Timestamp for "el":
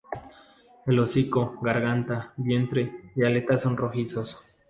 0.87-0.97